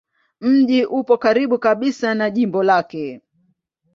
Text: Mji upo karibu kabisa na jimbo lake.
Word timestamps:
Mji 0.41 0.85
upo 0.85 1.17
karibu 1.17 1.59
kabisa 1.59 2.15
na 2.15 2.29
jimbo 2.29 2.63
lake. 2.63 3.21